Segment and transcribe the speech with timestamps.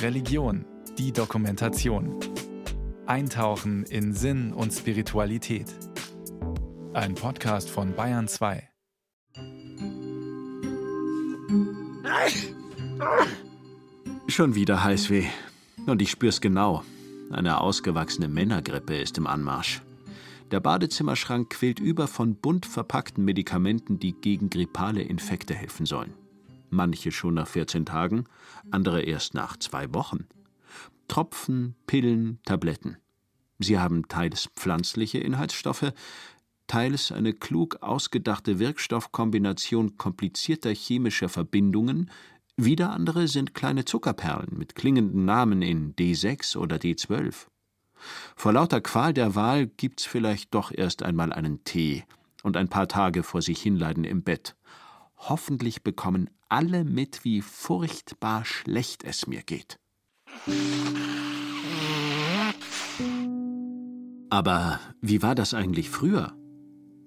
[0.00, 0.64] Religion,
[0.98, 2.18] die Dokumentation.
[3.06, 5.66] Eintauchen in Sinn und Spiritualität.
[6.92, 8.68] Ein Podcast von Bayern 2.
[14.28, 15.26] Schon wieder Heißweh.
[15.86, 16.84] Und ich spür's genau.
[17.30, 19.82] Eine ausgewachsene Männergrippe ist im Anmarsch.
[20.50, 26.12] Der Badezimmerschrank quillt über von bunt verpackten Medikamenten, die gegen grippale Infekte helfen sollen.
[26.72, 28.24] Manche schon nach 14 Tagen,
[28.70, 30.26] andere erst nach zwei Wochen.
[31.06, 32.96] Tropfen, Pillen, Tabletten.
[33.58, 35.92] Sie haben teils pflanzliche Inhaltsstoffe,
[36.68, 42.10] teils eine klug ausgedachte Wirkstoffkombination komplizierter chemischer Verbindungen,
[42.56, 47.48] wieder andere sind kleine Zuckerperlen mit klingenden Namen in D6 oder D12.
[48.34, 52.04] Vor lauter Qual der Wahl gibt's vielleicht doch erst einmal einen Tee
[52.42, 54.56] und ein paar Tage vor sich hinleiden im Bett.
[55.28, 59.78] Hoffentlich bekommen alle mit, wie furchtbar schlecht es mir geht.
[64.28, 66.36] Aber wie war das eigentlich früher?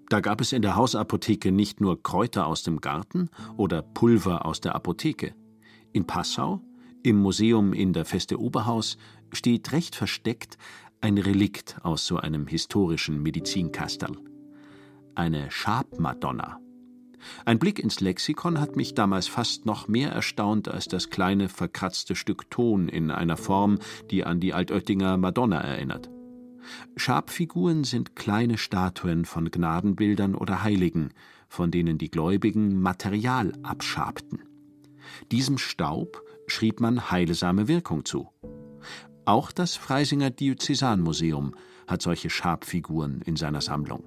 [0.10, 4.62] Da gab es in der Hausapotheke nicht nur Kräuter aus dem Garten oder Pulver aus
[4.62, 5.36] der Apotheke.
[5.94, 6.62] In Passau,
[7.04, 8.98] im Museum in der Feste Oberhaus,
[9.32, 10.58] steht recht versteckt
[11.02, 14.18] ein Relikt aus so einem historischen Medizinkastel.
[15.14, 16.65] Eine Schabmadonna.
[17.46, 22.16] Ein Blick ins Lexikon hat mich damals fast noch mehr erstaunt als das kleine verkratzte
[22.16, 23.80] Stück Ton in einer Form,
[24.12, 26.10] die an die Altöttinger Madonna erinnert.
[26.96, 31.10] Schabfiguren sind kleine Statuen von Gnadenbildern oder Heiligen,
[31.48, 34.42] von denen die Gläubigen Material abschabten.
[35.32, 38.30] Diesem Staub schrieb man heilsame Wirkung zu.
[39.26, 41.56] Auch das Freisinger Diözesanmuseum
[41.88, 44.04] hat solche Schabfiguren in seiner Sammlung.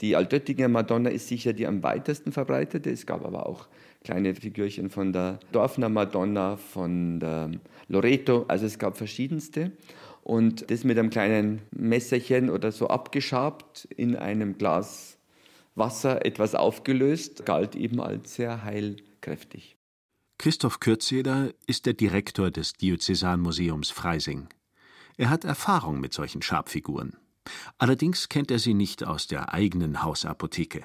[0.00, 2.90] Die Altöttinger Madonna ist sicher die am weitesten verbreitete.
[2.90, 3.66] Es gab aber auch
[4.04, 7.52] kleine Figürchen von der Dorfner Madonna, von der
[7.88, 8.44] Loreto.
[8.48, 9.72] Also es gab verschiedenste.
[10.22, 15.18] Und das mit einem kleinen Messerchen oder so abgeschabt in einem Glas
[15.76, 19.76] Wasser etwas aufgelöst, galt eben als sehr heilkräftig.
[20.38, 24.48] Christoph Kürzeder ist der Direktor des Diözesanmuseums Freising.
[25.16, 27.16] Er hat Erfahrung mit solchen Schabfiguren.
[27.78, 30.84] Allerdings kennt er sie nicht aus der eigenen Hausapotheke.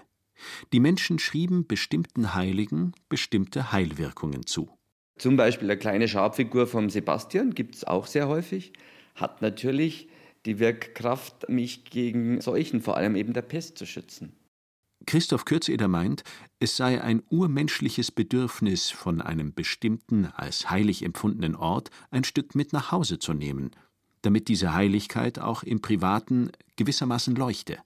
[0.74, 4.70] Die Menschen schrieben bestimmten Heiligen bestimmte Heilwirkungen zu.
[5.18, 8.74] Zum Beispiel eine kleine Schabfigur vom Sebastian gibt es auch sehr häufig,
[9.16, 10.10] hat natürlich
[10.46, 14.36] die Wirkkraft, mich gegen Seuchen, vor allem eben der Pest, zu schützen.
[15.06, 16.24] Christoph Kürzeder meint,
[16.60, 22.72] es sei ein urmenschliches Bedürfnis, von einem bestimmten, als heilig empfundenen Ort ein Stück mit
[22.72, 23.72] nach Hause zu nehmen,
[24.22, 27.78] damit diese Heiligkeit auch im Privaten gewissermaßen leuchte,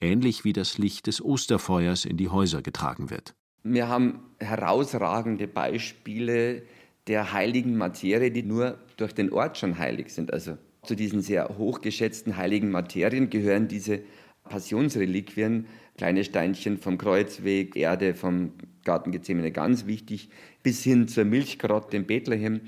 [0.00, 3.34] ähnlich wie das Licht des Osterfeuers in die Häuser getragen wird.
[3.62, 6.62] Wir haben herausragende Beispiele
[7.06, 10.32] der heiligen Materie, die nur durch den Ort schon heilig sind.
[10.32, 14.00] Also zu diesen sehr hochgeschätzten heiligen Materien gehören diese
[14.44, 15.66] Passionsreliquien,
[15.96, 18.52] kleine Steinchen vom Kreuzweg, Erde vom
[18.84, 20.30] Garten Gethsemane, ganz wichtig,
[20.62, 22.60] bis hin zur Milchgrotte in Bethlehem,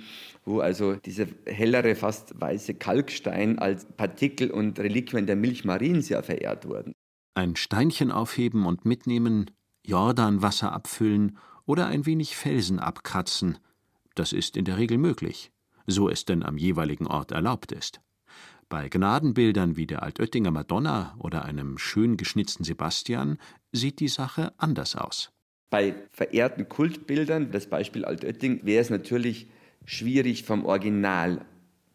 [0.44, 6.22] wo also dieser hellere, fast weiße Kalkstein als Partikel und Reliquien der Milch Mariens ja
[6.22, 6.92] verehrt wurden.
[7.34, 9.50] Ein Steinchen aufheben und mitnehmen,
[9.84, 13.58] Jordanwasser abfüllen oder ein wenig Felsen abkratzen,
[14.14, 15.52] das ist in der Regel möglich,
[15.86, 18.00] so es denn am jeweiligen Ort erlaubt ist.
[18.68, 23.38] Bei Gnadenbildern wie der Altöttinger Madonna oder einem schön geschnitzten Sebastian
[23.70, 25.30] sieht die Sache anders aus.
[25.72, 29.47] Bei verehrten Kultbildern, das Beispiel Altötting, wäre es natürlich
[29.87, 31.47] schwierig vom Original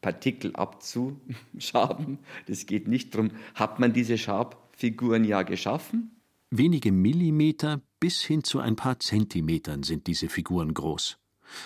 [0.02, 2.18] Partikel abzuschaben.
[2.48, 6.20] Das geht nicht darum, hat man diese Schabfiguren ja geschaffen?
[6.50, 11.20] Wenige Millimeter bis hin zu ein paar Zentimetern sind diese Figuren groß.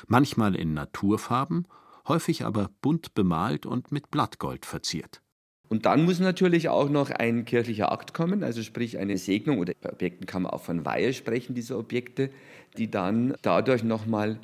[0.07, 1.65] Manchmal in Naturfarben
[2.09, 5.21] häufig aber bunt bemalt und mit Blattgold verziert.
[5.71, 9.71] Und dann muss natürlich auch noch ein kirchlicher Akt kommen, also sprich eine Segnung oder
[9.79, 12.29] bei Objekten kann man auch von Weihe sprechen, diese Objekte,
[12.77, 14.37] die dann dadurch nochmal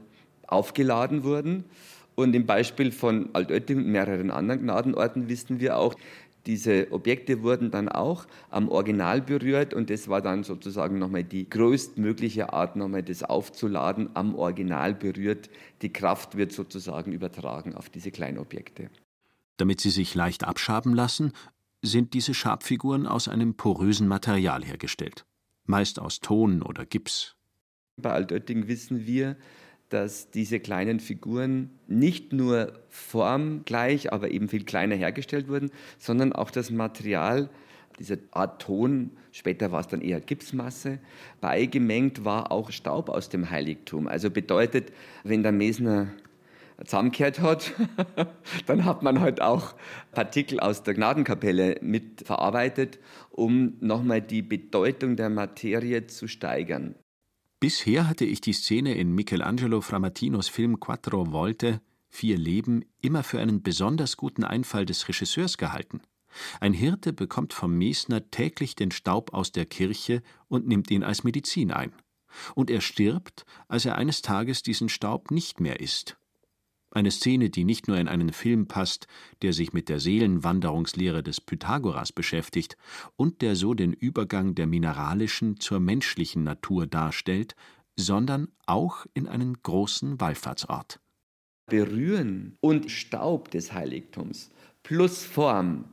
[0.48, 1.66] aufgeladen wurden.
[2.16, 5.96] Und im Beispiel von Altötting und mehreren anderen Gnadenorten wissen wir auch,
[6.46, 11.50] diese Objekte wurden dann auch am Original berührt und das war dann sozusagen nochmal die
[11.50, 15.50] größtmögliche Art, nochmal das aufzuladen, am Original berührt.
[15.82, 18.90] Die Kraft wird sozusagen übertragen auf diese kleinen Objekte.
[19.58, 21.34] Damit sie sich leicht abschaben lassen,
[21.82, 25.26] sind diese Schabfiguren aus einem porösen Material hergestellt,
[25.66, 27.36] meist aus Ton oder Gips.
[27.98, 29.36] Bei Altötting wissen wir,
[29.90, 36.52] dass diese kleinen Figuren nicht nur formgleich, aber eben viel kleiner hergestellt wurden, sondern auch
[36.52, 37.50] das Material,
[37.98, 41.00] diese Art Ton, später war es dann eher Gipsmasse,
[41.42, 44.08] beigemengt war auch Staub aus dem Heiligtum.
[44.08, 44.92] Also bedeutet,
[45.24, 46.10] wenn der Mesner
[46.84, 47.74] zusammengehört hat,
[48.66, 49.76] dann hat man halt auch
[50.12, 56.96] Partikel aus der Gnadenkapelle mitverarbeitet, um nochmal die Bedeutung der Materie zu steigern.
[57.60, 63.40] Bisher hatte ich die Szene in Michelangelo Framatinos Film Quattro Volte Vier Leben immer für
[63.40, 66.02] einen besonders guten Einfall des Regisseurs gehalten.
[66.60, 71.24] Ein Hirte bekommt vom Mesner täglich den Staub aus der Kirche und nimmt ihn als
[71.24, 71.94] Medizin ein.
[72.56, 76.18] Und er stirbt, als er eines Tages diesen Staub nicht mehr isst.
[76.98, 79.06] Eine Szene, die nicht nur in einen Film passt,
[79.44, 82.76] der sich mit der Seelenwanderungslehre des Pythagoras beschäftigt
[83.16, 87.56] und der so den Übergang der mineralischen zur menschlichen Natur darstellt,
[87.96, 91.00] sondern auch in einen großen Wallfahrtsort.
[91.68, 94.50] Berühren und Staub des Heiligtums
[94.82, 95.86] plus Form,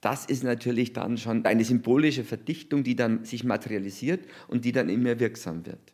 [0.00, 4.90] das ist natürlich dann schon eine symbolische Verdichtung, die dann sich materialisiert und die dann
[4.90, 5.92] immer wirksam wird.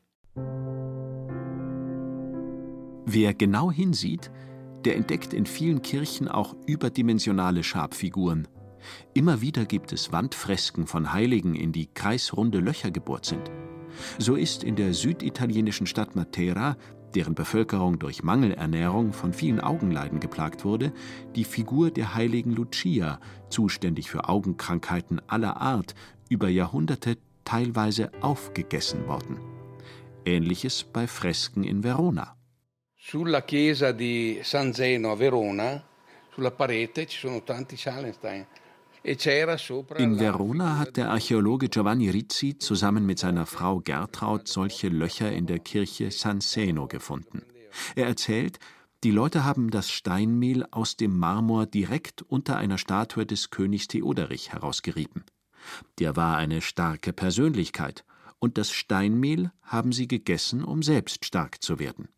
[3.04, 4.30] Wer genau hinsieht,
[4.84, 8.48] der entdeckt in vielen Kirchen auch überdimensionale Schabfiguren.
[9.14, 13.50] Immer wieder gibt es Wandfresken von Heiligen, in die kreisrunde Löcher gebohrt sind.
[14.18, 16.76] So ist in der süditalienischen Stadt Matera,
[17.14, 20.92] deren Bevölkerung durch Mangelernährung von vielen Augenleiden geplagt wurde,
[21.36, 23.20] die Figur der heiligen Lucia,
[23.50, 25.94] zuständig für Augenkrankheiten aller Art,
[26.28, 29.38] über Jahrhunderte teilweise aufgegessen worden.
[30.24, 32.36] Ähnliches bei Fresken in Verona.
[33.04, 35.84] Sulla chiesa di San Zeno a Verona,
[36.32, 38.46] sulla parete ci sono tanti Schalenstein.
[39.02, 39.18] E
[39.96, 45.46] In Verona hat der Archäologe Giovanni Rizzi zusammen mit seiner Frau Gertraud solche Löcher in
[45.46, 47.42] der Kirche San Zeno gefunden.
[47.96, 48.60] Er erzählt,
[49.02, 54.52] die Leute haben das Steinmehl aus dem Marmor direkt unter einer Statue des Königs Theoderich
[54.52, 55.24] herausgerieben.
[55.98, 58.04] Der war eine starke Persönlichkeit,
[58.38, 62.08] und das Steinmehl haben sie gegessen, um selbst stark zu werden.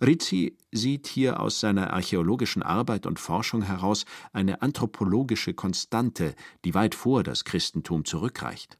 [0.00, 6.34] Rizzi sieht hier aus seiner archäologischen Arbeit und Forschung heraus eine anthropologische Konstante,
[6.64, 8.78] die weit vor das Christentum zurückreicht.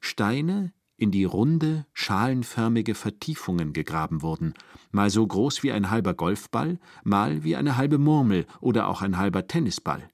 [0.00, 4.54] Steine, in die runde, schalenförmige Vertiefungen gegraben wurden,
[4.90, 9.16] mal so groß wie ein halber Golfball, mal wie eine halbe Murmel oder auch ein
[9.16, 10.08] halber Tennisball,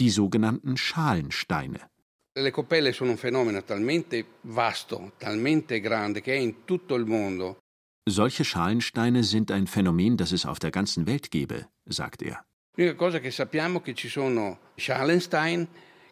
[0.00, 1.80] die sogenannten Schalensteine.
[2.36, 7.58] Le coppelle sono un fenomeno talmente vasto, talmente grande che è in tutto il mondo
[8.06, 12.44] solche Schalensteine sind ein Phänomen, das es auf der ganzen Welt gebe, sagt er.
[12.76, 15.68] L'unica cosa che sappiamo è che ci sono Schalenstein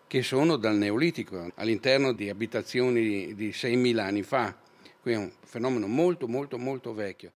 [0.06, 4.54] che sono dal Neolitico, all'interno di abitazioni di 6.000 anni fa.
[5.00, 7.32] Qui è un fenomeno molto, molto, molto vecchio.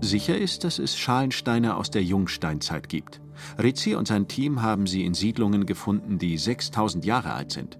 [0.00, 3.20] Sicher ist, dass es Schalensteine aus der Jungsteinzeit gibt.
[3.58, 7.78] Rizzi und sein Team haben sie in Siedlungen gefunden, die 6000 Jahre alt sind.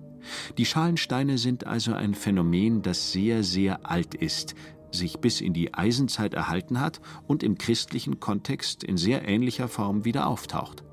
[0.57, 4.55] Die Schalensteine sind also ein Phänomen, das sehr, sehr alt ist,
[4.91, 10.05] sich bis in die Eisenzeit erhalten hat und im christlichen Kontext in sehr ähnlicher Form
[10.05, 10.85] wieder auftaucht.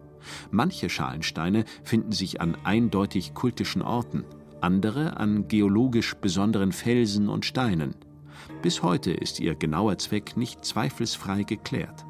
[0.51, 4.25] Manche Schalensteine finden sich an eindeutig kultischen Orten,
[4.61, 7.95] andere an geologisch besonderen Felsen und Steinen.
[8.61, 12.05] Bis heute ist ihr genauer Zweck nicht zweifelsfrei geklärt.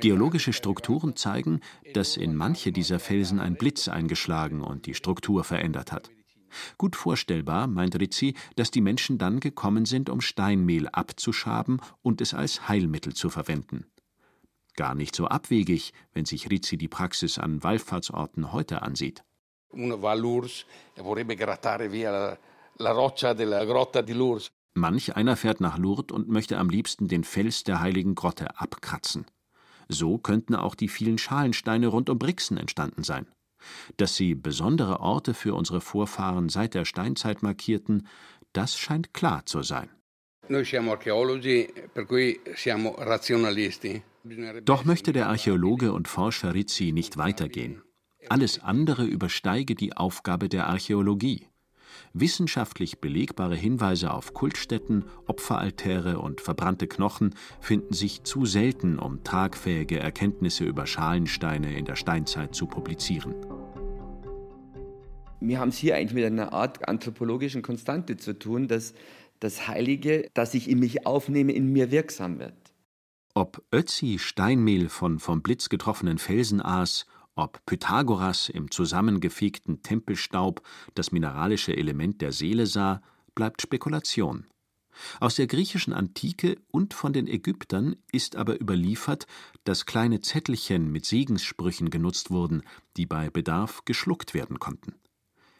[0.00, 1.60] Geologische Strukturen zeigen,
[1.94, 6.10] dass in manche dieser Felsen ein Blitz eingeschlagen und die Struktur verändert hat.
[6.78, 12.34] Gut vorstellbar, meint Rizzi, dass die Menschen dann gekommen sind, um Steinmehl abzuschaben und es
[12.34, 13.86] als Heilmittel zu verwenden.
[14.74, 19.24] Gar nicht so abwegig, wenn sich Rizzi die Praxis an Wallfahrtsorten heute ansieht.
[19.70, 20.64] Uno va a Lourdes
[20.94, 22.38] e vorrebbe grattare via la,
[22.76, 24.48] la roccia della grotta di Lourdes.
[24.74, 29.26] Manch einer fährt nach Lourdes und möchte am liebsten den Fels der heiligen Grotte abkratzen.
[29.88, 33.26] So könnten auch die vielen Schalensteine rund um Brixen entstanden sein.
[33.96, 38.06] Dass sie besondere Orte für unsere Vorfahren seit der Steinzeit markierten,
[38.52, 39.90] das scheint klar zu sein.
[44.64, 47.82] Doch möchte der Archäologe und Forscher Rizzi nicht weitergehen.
[48.28, 51.46] Alles andere übersteige die Aufgabe der Archäologie.
[52.12, 59.98] Wissenschaftlich belegbare Hinweise auf Kultstätten, Opferaltäre und verbrannte Knochen finden sich zu selten, um tragfähige
[59.98, 63.34] Erkenntnisse über Schalensteine in der Steinzeit zu publizieren.
[65.40, 68.92] Wir haben es hier eigentlich mit einer Art anthropologischen Konstante zu tun, dass
[69.40, 72.54] das Heilige, das ich in mich aufnehme, in mir wirksam wird.
[73.34, 77.06] Ob Ötzi Steinmehl von vom Blitz getroffenen Felsen aß
[77.38, 80.60] ob Pythagoras im zusammengefegten Tempelstaub
[80.94, 83.00] das mineralische Element der Seele sah,
[83.34, 84.46] bleibt Spekulation.
[85.20, 89.28] Aus der griechischen Antike und von den Ägyptern ist aber überliefert,
[89.62, 92.62] dass kleine Zettelchen mit Segenssprüchen genutzt wurden,
[92.96, 94.94] die bei Bedarf geschluckt werden konnten.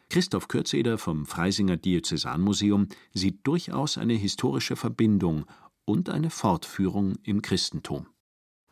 [0.09, 5.45] Christoph Kürzeder vom Freisinger Diözesanmuseum sieht durchaus eine historische Verbindung
[5.85, 8.07] und eine Fortführung im Christentum.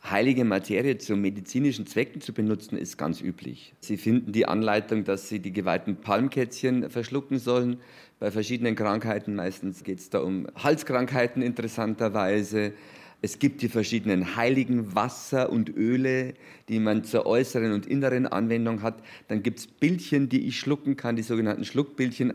[0.09, 3.73] Heilige Materie zu medizinischen Zwecken zu benutzen, ist ganz üblich.
[3.79, 7.77] Sie finden die Anleitung, dass Sie die geweihten Palmkätzchen verschlucken sollen.
[8.19, 12.73] Bei verschiedenen Krankheiten, meistens geht es da um Halskrankheiten interessanterweise.
[13.21, 16.35] Es gibt die verschiedenen heiligen Wasser und Öle,
[16.69, 19.01] die man zur äußeren und inneren Anwendung hat.
[19.27, 22.33] Dann gibt es Bildchen, die ich schlucken kann, die sogenannten Schluckbildchen.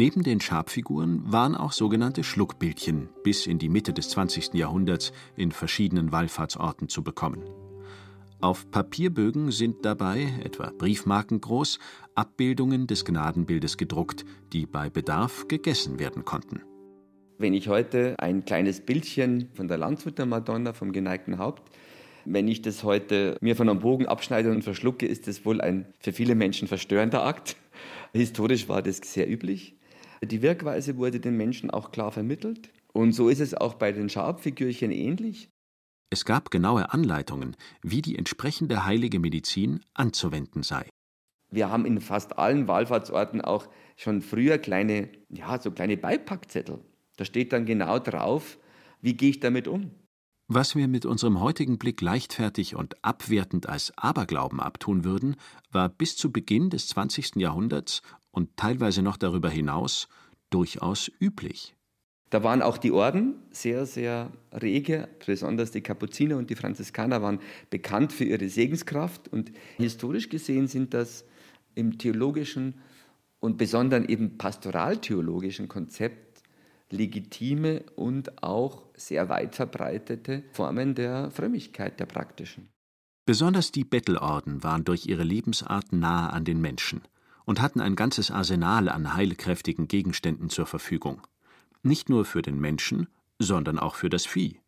[0.00, 4.54] Neben den Schabfiguren waren auch sogenannte Schluckbildchen bis in die Mitte des 20.
[4.54, 7.42] Jahrhunderts in verschiedenen Wallfahrtsorten zu bekommen.
[8.40, 11.78] Auf Papierbögen sind dabei, etwa Briefmarken groß,
[12.14, 16.62] Abbildungen des Gnadenbildes gedruckt, die bei Bedarf gegessen werden konnten.
[17.36, 21.76] Wenn ich heute ein kleines Bildchen von der Landshuter Madonna vom geneigten Haupt,
[22.24, 25.92] wenn ich das heute mir von einem Bogen abschneide und verschlucke, ist das wohl ein
[25.98, 27.56] für viele Menschen verstörender Akt.
[28.14, 29.76] Historisch war das sehr üblich.
[30.22, 32.70] Die Wirkweise wurde den Menschen auch klar vermittelt.
[32.92, 35.48] Und so ist es auch bei den Schabfigürchen ähnlich.
[36.10, 40.88] Es gab genaue Anleitungen, wie die entsprechende heilige Medizin anzuwenden sei.
[41.52, 46.80] Wir haben in fast allen Wallfahrtsorten auch schon früher kleine, ja, so kleine Beipackzettel.
[47.16, 48.58] Da steht dann genau drauf,
[49.00, 49.90] wie gehe ich damit um.
[50.52, 55.36] Was wir mit unserem heutigen Blick leichtfertig und abwertend als Aberglauben abtun würden,
[55.70, 57.36] war bis zu Beginn des 20.
[57.36, 60.08] Jahrhunderts und teilweise noch darüber hinaus
[60.50, 61.74] durchaus üblich.
[62.30, 67.40] Da waren auch die Orden sehr, sehr rege, besonders die Kapuziner und die Franziskaner waren
[67.70, 71.24] bekannt für ihre Segenskraft und historisch gesehen sind das
[71.74, 72.74] im theologischen
[73.40, 76.42] und besonders eben pastoraltheologischen Konzept
[76.90, 82.68] legitime und auch sehr weit verbreitete Formen der Frömmigkeit, der praktischen.
[83.26, 87.02] Besonders die Bettelorden waren durch ihre Lebensart nahe an den Menschen
[87.44, 91.26] und hatten ein ganzes Arsenal an heilkräftigen Gegenständen zur Verfügung.
[91.82, 94.60] Nicht nur für den Menschen, sondern auch für das Vieh.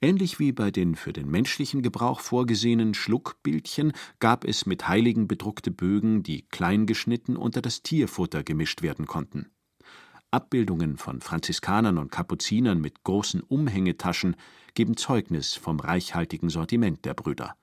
[0.00, 5.70] Ähnlich wie bei den für den menschlichen Gebrauch vorgesehenen Schluckbildchen gab es mit Heiligen bedruckte
[5.70, 9.50] Bögen, die kleingeschnitten unter das Tierfutter gemischt werden konnten.
[10.30, 14.36] Abbildungen von Franziskanern und Kapuzinern mit großen Umhängetaschen
[14.74, 17.54] geben Zeugnis vom reichhaltigen Sortiment der Brüder.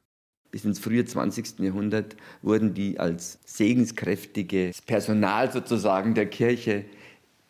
[0.51, 1.59] Bis ins frühe 20.
[1.59, 6.85] Jahrhundert wurden die als segenskräftiges Personal sozusagen der Kirche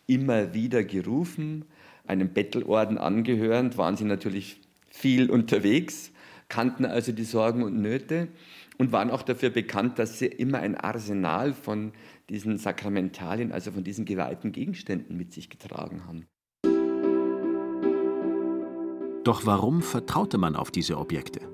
[0.06, 1.64] immer wieder gerufen.
[2.06, 6.10] Einem Bettelorden angehörend waren sie natürlich viel unterwegs,
[6.48, 8.28] kannten also die Sorgen und Nöte
[8.76, 11.92] und waren auch dafür bekannt, dass sie immer ein Arsenal von
[12.28, 16.26] diesen Sakramentalien, also von diesen geweihten Gegenständen mit sich getragen haben.
[19.24, 21.49] Doch warum vertraute man auf diese Objekte?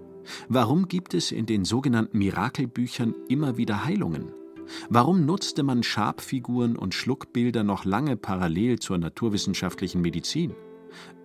[0.49, 4.33] Warum gibt es in den sogenannten Mirakelbüchern immer wieder Heilungen?
[4.89, 10.55] Warum nutzte man Schabfiguren und Schluckbilder noch lange parallel zur naturwissenschaftlichen Medizin?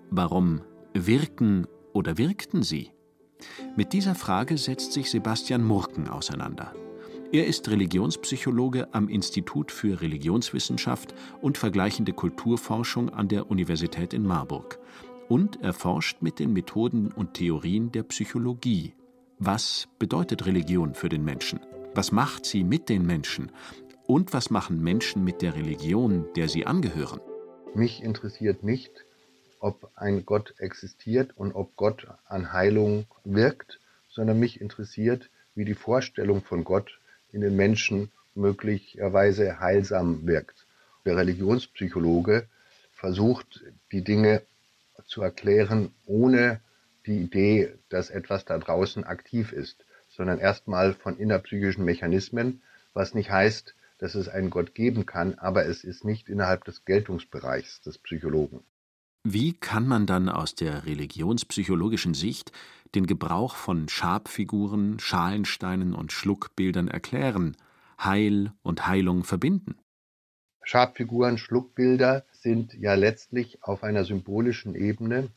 [0.09, 0.61] Warum
[0.93, 2.91] wirken oder wirkten sie?
[3.75, 6.73] Mit dieser Frage setzt sich Sebastian Murken auseinander.
[7.31, 14.79] Er ist Religionspsychologe am Institut für Religionswissenschaft und vergleichende Kulturforschung an der Universität in Marburg
[15.31, 18.93] und erforscht mit den Methoden und Theorien der Psychologie.
[19.39, 21.61] Was bedeutet Religion für den Menschen?
[21.95, 23.49] Was macht sie mit den Menschen?
[24.05, 27.21] Und was machen Menschen mit der Religion, der sie angehören?
[27.73, 28.91] Mich interessiert nicht,
[29.61, 35.75] ob ein Gott existiert und ob Gott an Heilung wirkt, sondern mich interessiert, wie die
[35.75, 36.99] Vorstellung von Gott
[37.31, 40.67] in den Menschen möglicherweise heilsam wirkt.
[41.05, 42.49] Der Religionspsychologe
[42.91, 44.41] versucht, die Dinge
[45.11, 46.61] zu erklären, ohne
[47.05, 52.61] die Idee, dass etwas da draußen aktiv ist, sondern erstmal von innerpsychischen Mechanismen,
[52.93, 56.85] was nicht heißt, dass es einen Gott geben kann, aber es ist nicht innerhalb des
[56.85, 58.61] Geltungsbereichs des Psychologen.
[59.23, 62.51] Wie kann man dann aus der religionspsychologischen Sicht
[62.95, 67.55] den Gebrauch von Schabfiguren, Schalensteinen und Schluckbildern erklären,
[67.99, 69.75] Heil und Heilung verbinden?
[70.63, 75.29] Schabfiguren, Schluckbilder sind ja letztlich auf einer symbolischen Ebene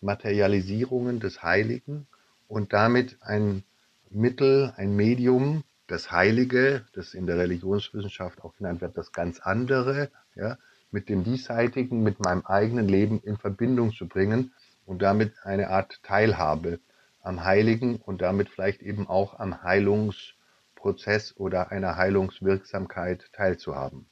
[0.00, 2.06] Materialisierungen des Heiligen
[2.48, 3.62] und damit ein
[4.10, 10.10] Mittel, ein Medium, das Heilige, das in der Religionswissenschaft auch genannt wird, das ganz andere,
[10.34, 10.58] ja,
[10.90, 14.52] mit dem Diesseitigen, mit meinem eigenen Leben in Verbindung zu bringen
[14.86, 16.80] und damit eine Art Teilhabe
[17.20, 24.06] am Heiligen und damit vielleicht eben auch am Heilungsprozess oder einer Heilungswirksamkeit teilzuhaben.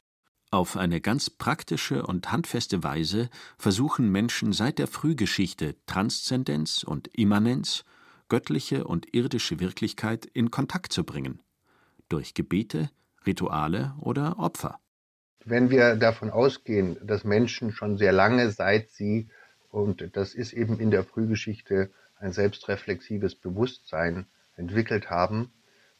[0.55, 7.83] Auf eine ganz praktische und handfeste Weise versuchen Menschen seit der Frühgeschichte Transzendenz und Immanenz,
[8.29, 11.41] göttliche und irdische Wirklichkeit in Kontakt zu bringen.
[12.07, 12.89] durch Gebete,
[13.27, 14.79] Rituale oder Opfer.
[15.43, 19.27] Wenn wir davon ausgehen, dass Menschen schon sehr lange, seit sie,
[19.67, 25.51] und das ist eben in der Frühgeschichte ein selbstreflexives Bewusstsein entwickelt haben,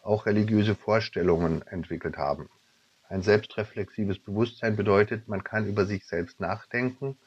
[0.02, 2.48] auch religiöse Vorstellungen entwickelt haben.
[3.08, 7.18] Ein selbstreflexives Bewusstsein bedeutet, man kann über sich selbst nachdenken.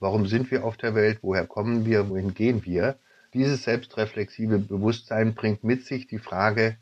[0.00, 1.18] Warum sind wir auf der Welt?
[1.22, 2.08] Woher kommen wir?
[2.08, 2.98] Wohin gehen wir?
[3.32, 6.76] Dieses selbstreflexive Bewusstsein bringt mit sich die Frage,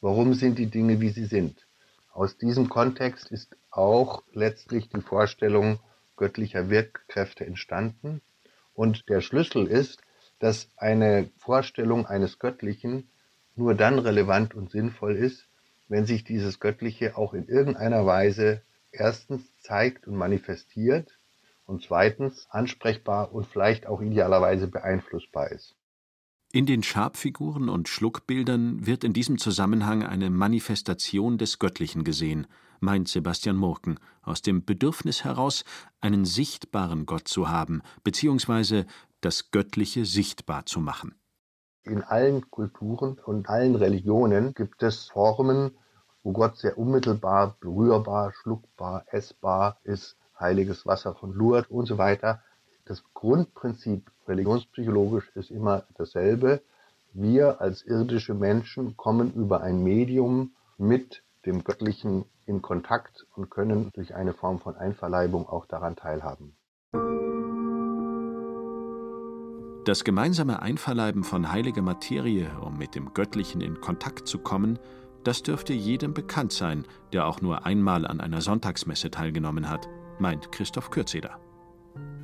[0.00, 1.66] warum sind die Dinge, wie sie sind?
[2.12, 5.80] Aus diesem Kontext ist auch letztlich die Vorstellung
[6.16, 8.20] göttlicher Wirkkräfte entstanden.
[8.74, 10.00] Und der Schlüssel ist,
[10.38, 13.08] dass eine Vorstellung eines Göttlichen
[13.56, 15.47] nur dann relevant und sinnvoll ist,
[15.88, 21.18] wenn sich dieses Göttliche auch in irgendeiner Weise erstens zeigt und manifestiert
[21.64, 25.74] und zweitens ansprechbar und vielleicht auch idealerweise beeinflussbar ist.
[26.50, 32.46] In den Schabfiguren und Schluckbildern wird in diesem Zusammenhang eine Manifestation des Göttlichen gesehen,
[32.80, 35.64] meint Sebastian Murken, aus dem Bedürfnis heraus,
[36.00, 38.86] einen sichtbaren Gott zu haben, beziehungsweise
[39.20, 41.14] das Göttliche sichtbar zu machen.
[41.88, 45.70] In allen Kulturen und allen Religionen gibt es Formen,
[46.22, 52.42] wo Gott sehr unmittelbar berührbar, schluckbar, essbar ist, heiliges Wasser von Lourdes und so weiter.
[52.84, 56.60] Das Grundprinzip religionspsychologisch ist immer dasselbe.
[57.14, 63.90] Wir als irdische Menschen kommen über ein Medium mit dem Göttlichen in Kontakt und können
[63.94, 66.54] durch eine Form von Einverleibung auch daran teilhaben.
[69.88, 74.78] Das gemeinsame Einverleiben von heiliger Materie, um mit dem Göttlichen in Kontakt zu kommen,
[75.24, 80.52] das dürfte jedem bekannt sein, der auch nur einmal an einer Sonntagsmesse teilgenommen hat, meint
[80.52, 81.40] Christoph Kürzeder.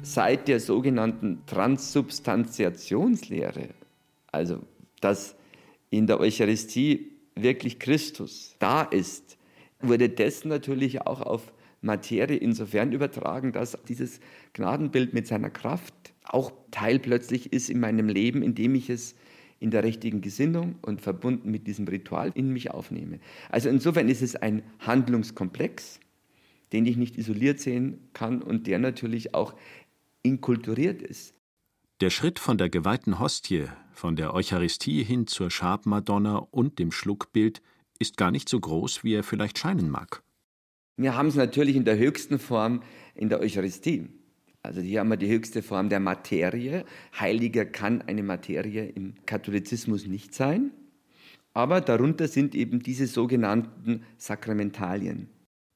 [0.02, 3.70] Seit der sogenannten Transsubstantiationslehre,
[4.30, 4.58] also
[5.00, 5.34] dass
[5.88, 9.38] in der Eucharistie wirklich Christus da ist,
[9.80, 14.20] wurde das natürlich auch auf Materie insofern übertragen, dass dieses
[14.52, 19.14] Gnadenbild mit seiner Kraft auch Teil plötzlich ist in meinem Leben, indem ich es
[19.60, 23.20] in der richtigen Gesinnung und verbunden mit diesem Ritual in mich aufnehme.
[23.50, 26.00] Also insofern ist es ein Handlungskomplex,
[26.72, 29.54] den ich nicht isoliert sehen kann und der natürlich auch
[30.22, 31.34] inkulturiert ist.
[32.00, 37.62] Der Schritt von der geweihten Hostie, von der Eucharistie hin zur Schabmadonna und dem Schluckbild
[37.98, 40.22] ist gar nicht so groß, wie er vielleicht scheinen mag.
[40.96, 42.82] Wir haben es natürlich in der höchsten Form
[43.14, 44.08] in der Eucharistie.
[44.64, 46.86] Also hier haben wir die höchste Form der Materie.
[47.20, 50.70] Heiliger kann eine Materie im Katholizismus nicht sein.
[51.52, 55.28] Aber darunter sind eben diese sogenannten Sakramentalien.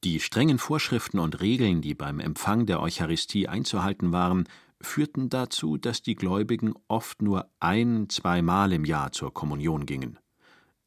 [0.03, 4.45] Die strengen Vorschriften und Regeln, die beim Empfang der Eucharistie einzuhalten waren,
[4.81, 10.17] führten dazu, dass die Gläubigen oft nur ein, zweimal im Jahr zur Kommunion gingen.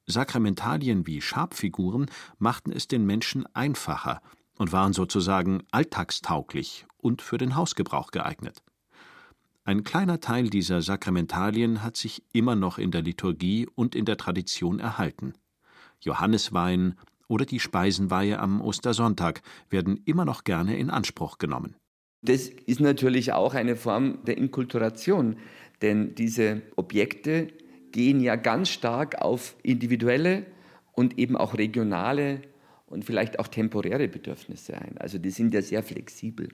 [0.06, 2.06] Sakramentalien wie Schabfiguren
[2.38, 4.20] machten es den Menschen einfacher
[4.58, 8.62] und waren sozusagen alltagstauglich und für den Hausgebrauch geeignet.
[9.64, 14.16] Ein kleiner Teil dieser Sakramentalien hat sich immer noch in der Liturgie und in der
[14.16, 15.34] Tradition erhalten.
[16.00, 16.94] Johanneswein
[17.28, 21.76] oder die Speisenweihe am Ostersonntag werden immer noch gerne in Anspruch genommen.
[22.22, 25.36] Das ist natürlich auch eine Form der Inkulturation,
[25.80, 27.48] denn diese Objekte
[27.90, 30.46] gehen ja ganz stark auf individuelle
[30.92, 32.42] und eben auch regionale
[32.92, 34.98] und vielleicht auch temporäre Bedürfnisse ein.
[34.98, 36.48] Also die sind ja sehr flexibel.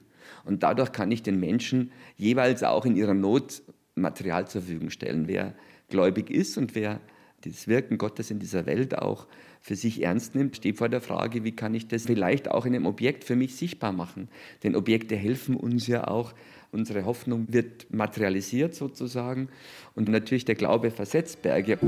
[0.44, 3.62] Und dadurch kann ich den Menschen jeweils auch in ihrer Not
[3.94, 5.26] Material zur Verfügung stellen.
[5.26, 5.54] Wer
[5.88, 7.00] gläubig ist und wer
[7.42, 9.26] das Wirken Gottes in dieser Welt auch
[9.60, 12.74] für sich ernst nimmt, steht vor der Frage, wie kann ich das vielleicht auch in
[12.74, 14.28] einem Objekt für mich sichtbar machen.
[14.62, 16.34] Denn Objekte helfen uns ja auch,
[16.70, 19.48] Unsere Hoffnung wird materialisiert sozusagen
[19.94, 21.78] und natürlich der Glaube versetzt Berge.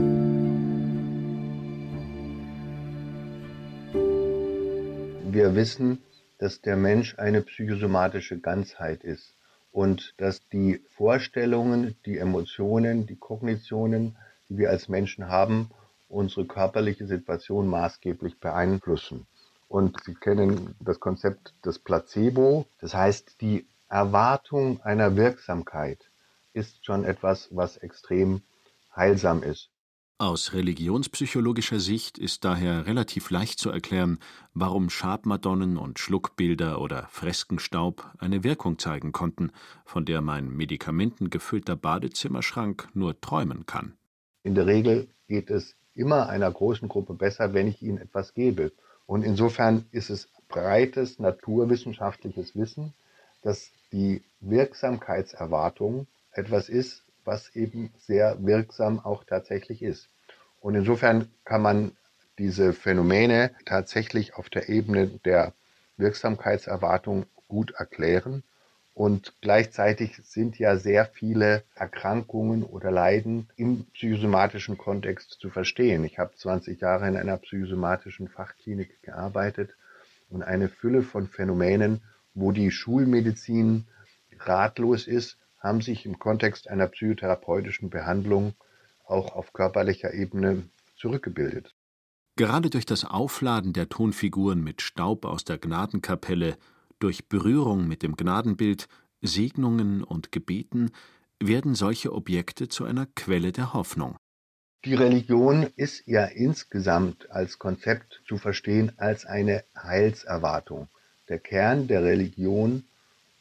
[5.33, 6.03] Wir wissen,
[6.39, 9.33] dass der Mensch eine psychosomatische Ganzheit ist
[9.71, 14.17] und dass die Vorstellungen, die Emotionen, die Kognitionen,
[14.49, 15.71] die wir als Menschen haben,
[16.09, 19.29] unsere körperliche Situation maßgeblich beeinflussen.
[19.69, 26.11] Und Sie kennen das Konzept des Placebo, das heißt, die Erwartung einer Wirksamkeit
[26.55, 28.43] ist schon etwas, was extrem
[28.97, 29.71] heilsam ist.
[30.21, 34.19] Aus religionspsychologischer Sicht ist daher relativ leicht zu erklären,
[34.53, 39.51] warum Schabmadonnen und Schluckbilder oder Freskenstaub eine Wirkung zeigen konnten,
[39.87, 43.95] von der mein medikamentengefüllter Badezimmerschrank nur träumen kann.
[44.43, 48.73] In der Regel geht es immer einer großen Gruppe besser, wenn ich ihnen etwas gebe.
[49.07, 52.93] Und insofern ist es breites naturwissenschaftliches Wissen,
[53.41, 60.09] dass die Wirksamkeitserwartung etwas ist, was eben sehr wirksam auch tatsächlich ist.
[60.61, 61.93] Und insofern kann man
[62.39, 65.53] diese Phänomene tatsächlich auf der Ebene der
[65.97, 68.43] Wirksamkeitserwartung gut erklären.
[68.95, 76.05] Und gleichzeitig sind ja sehr viele Erkrankungen oder Leiden im psychosomatischen Kontext zu verstehen.
[76.05, 79.75] Ich habe 20 Jahre in einer psychosomatischen Fachklinik gearbeitet
[80.29, 82.03] und eine Fülle von Phänomenen,
[82.35, 83.87] wo die Schulmedizin
[84.39, 88.55] ratlos ist, haben sich im Kontext einer psychotherapeutischen Behandlung
[89.07, 90.65] auch auf körperlicher Ebene
[90.97, 91.75] zurückgebildet.
[92.37, 96.57] Gerade durch das Aufladen der Tonfiguren mit Staub aus der Gnadenkapelle,
[96.99, 98.89] durch Berührung mit dem Gnadenbild,
[99.21, 100.91] Segnungen und Gebeten
[101.39, 104.17] werden solche Objekte zu einer Quelle der Hoffnung.
[104.85, 110.89] Die Religion ist ja insgesamt als Konzept zu verstehen als eine Heilserwartung.
[111.29, 112.85] Der Kern der Religion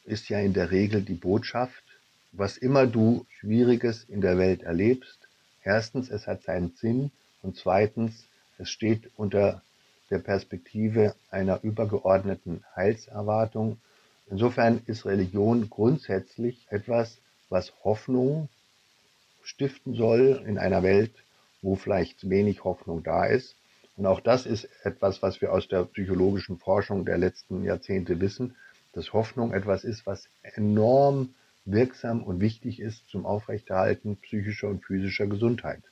[0.04, 1.82] ist ja in der Regel die Botschaft,
[2.32, 5.18] was immer du Schwieriges in der Welt erlebst,
[5.62, 7.10] erstens, es hat seinen Sinn
[7.42, 8.26] und zweitens,
[8.58, 9.62] es steht unter
[10.10, 13.78] der Perspektive einer übergeordneten Heilserwartung.
[14.28, 18.48] Insofern ist Religion grundsätzlich etwas, was Hoffnung
[19.42, 21.12] stiften soll in einer Welt,
[21.62, 23.56] wo vielleicht wenig Hoffnung da ist.
[23.96, 28.56] Und auch das ist etwas, was wir aus der psychologischen Forschung der letzten Jahrzehnte wissen,
[28.92, 31.34] dass Hoffnung etwas ist, was enorm
[31.72, 35.82] wirksam und wichtig ist zum Aufrechterhalten psychischer und physischer Gesundheit.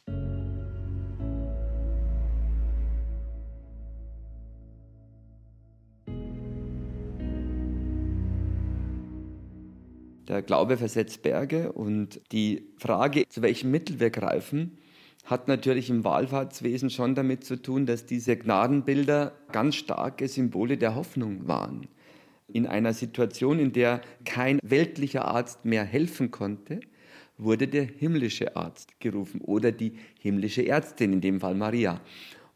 [10.28, 14.76] Der Glaube versetzt Berge und die Frage, zu welchem Mittel wir greifen,
[15.24, 20.94] hat natürlich im Wallfahrtswesen schon damit zu tun, dass diese Gnadenbilder ganz starke Symbole der
[20.94, 21.88] Hoffnung waren.
[22.50, 26.80] In einer Situation, in der kein weltlicher Arzt mehr helfen konnte,
[27.36, 32.00] wurde der himmlische Arzt gerufen oder die himmlische Ärztin, in dem Fall Maria.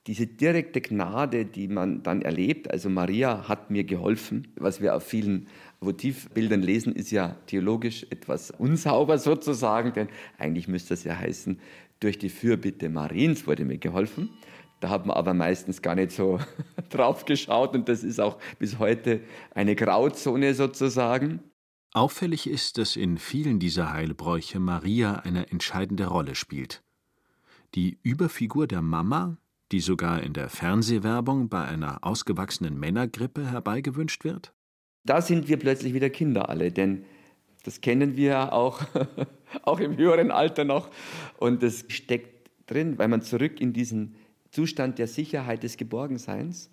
[0.08, 5.04] Diese direkte Gnade, die man dann erlebt, also Maria hat mir geholfen, was wir auf
[5.04, 5.46] vielen
[5.80, 11.60] Votivbildern lesen, ist ja theologisch etwas unsauber sozusagen, denn eigentlich müsste das ja heißen,
[12.00, 14.30] durch die Fürbitte Mariens wurde mir geholfen.
[14.82, 16.40] Da hat man aber meistens gar nicht so
[16.90, 19.20] drauf geschaut und das ist auch bis heute
[19.54, 21.38] eine Grauzone sozusagen.
[21.92, 26.82] Auffällig ist, dass in vielen dieser Heilbräuche Maria eine entscheidende Rolle spielt.
[27.76, 29.36] Die Überfigur der Mama,
[29.70, 34.52] die sogar in der Fernsehwerbung bei einer ausgewachsenen Männergrippe herbeigewünscht wird?
[35.04, 37.04] Da sind wir plötzlich wieder Kinder alle, denn
[37.62, 38.80] das kennen wir auch,
[39.62, 40.90] auch im höheren Alter noch.
[41.38, 44.16] Und das steckt drin, weil man zurück in diesen
[44.52, 46.68] Zustand der Sicherheit des Geborgenseins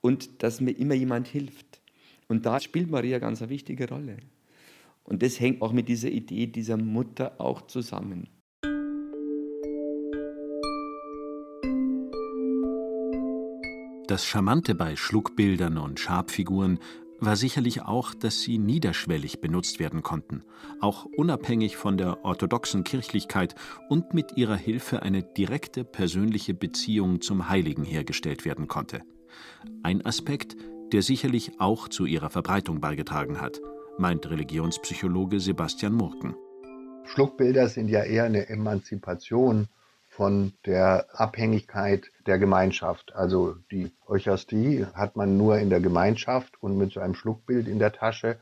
[0.00, 1.80] und dass mir immer jemand hilft.
[2.28, 4.18] Und da spielt Maria ganz eine wichtige Rolle.
[5.04, 8.28] Und das hängt auch mit dieser Idee dieser Mutter auch zusammen.
[14.08, 16.80] Das Charmante bei Schluckbildern und Schabfiguren
[17.20, 20.42] war sicherlich auch, dass sie niederschwellig benutzt werden konnten,
[20.80, 23.54] auch unabhängig von der orthodoxen Kirchlichkeit
[23.88, 29.02] und mit ihrer Hilfe eine direkte persönliche Beziehung zum Heiligen hergestellt werden konnte.
[29.82, 30.56] Ein Aspekt,
[30.92, 33.60] der sicherlich auch zu ihrer Verbreitung beigetragen hat,
[33.98, 36.34] meint Religionspsychologe Sebastian Murken.
[37.04, 39.68] Schluckbilder sind ja eher eine Emanzipation
[40.10, 43.14] von der Abhängigkeit der Gemeinschaft.
[43.14, 47.78] Also die Eucharistie hat man nur in der Gemeinschaft und mit so einem Schluckbild in
[47.78, 48.36] der Tasche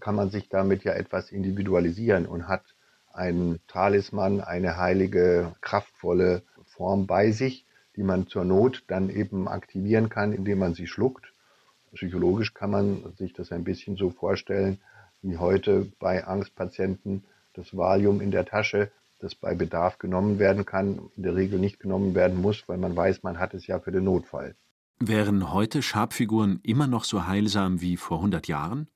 [0.00, 2.64] kann man sich damit ja etwas individualisieren und hat
[3.12, 10.08] einen Talisman, eine heilige, kraftvolle Form bei sich, die man zur Not dann eben aktivieren
[10.08, 11.32] kann, indem man sie schluckt.
[11.94, 14.80] Psychologisch kann man sich das ein bisschen so vorstellen,
[15.22, 17.22] wie heute bei Angstpatienten
[17.54, 18.90] das Valium in der Tasche
[19.22, 22.96] das bei Bedarf genommen werden kann, in der Regel nicht genommen werden muss, weil man
[22.96, 24.56] weiß, man hat es ja für den Notfall.
[24.98, 28.88] Wären heute Schabfiguren immer noch so heilsam wie vor 100 Jahren?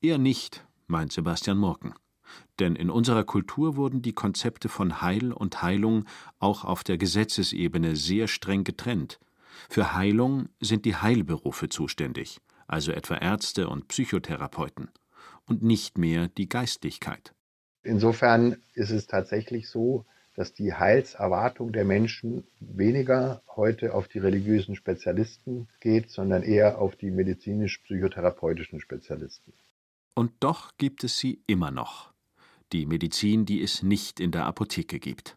[0.00, 1.94] Eher nicht, meint Sebastian Murken.
[2.58, 6.04] Denn in unserer Kultur wurden die Konzepte von Heil und Heilung
[6.38, 9.18] auch auf der Gesetzesebene sehr streng getrennt.
[9.68, 14.90] Für Heilung sind die Heilberufe zuständig, also etwa Ärzte und Psychotherapeuten,
[15.46, 17.34] und nicht mehr die Geistlichkeit.
[17.82, 20.04] Insofern ist es tatsächlich so,
[20.36, 26.96] dass die Heilserwartung der Menschen weniger heute auf die religiösen Spezialisten geht, sondern eher auf
[26.96, 29.52] die medizinisch-psychotherapeutischen Spezialisten.
[30.14, 32.12] Und doch gibt es sie immer noch.
[32.72, 35.36] Die Medizin, die es nicht in der Apotheke gibt.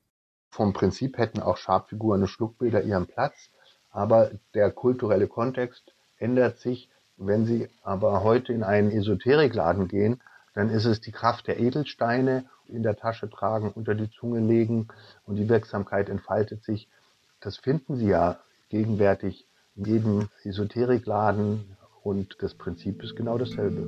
[0.51, 3.49] Vom Prinzip hätten auch Schabfiguren und Schluckbilder ihren Platz,
[3.89, 6.89] aber der kulturelle Kontext ändert sich.
[7.17, 10.21] Wenn Sie aber heute in einen Esoterikladen gehen,
[10.54, 14.88] dann ist es die Kraft der Edelsteine in der Tasche tragen, unter die Zunge legen
[15.26, 16.88] und die Wirksamkeit entfaltet sich.
[17.42, 18.39] Das finden Sie ja
[18.70, 23.88] gegenwärtig in jedem Esoterikladen und das Prinzip ist genau dasselbe.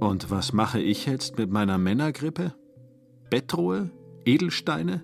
[0.00, 2.54] Und was mache ich jetzt mit meiner Männergrippe?
[3.30, 3.90] Bettruhe?
[4.24, 5.02] Edelsteine?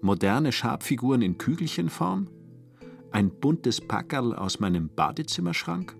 [0.00, 2.28] Moderne Schabfiguren in Kügelchenform?
[3.10, 5.96] Ein buntes Packerl aus meinem Badezimmerschrank?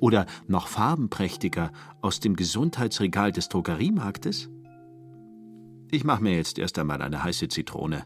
[0.00, 4.50] Oder noch farbenprächtiger aus dem Gesundheitsregal des Drogeriemarktes?
[5.90, 8.04] Ich mache mir jetzt erst einmal eine heiße Zitrone.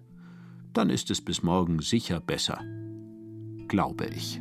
[0.73, 2.61] Dann ist es bis morgen sicher besser.
[3.69, 4.41] Glaube ich.